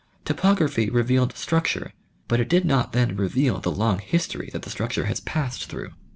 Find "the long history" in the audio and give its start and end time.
3.59-4.49